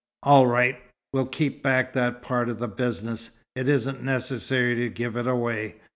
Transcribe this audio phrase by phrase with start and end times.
[0.23, 0.79] "All right.
[1.13, 3.29] We'll keep back that part of the business.
[3.55, 5.75] It isn't necessary to give it away.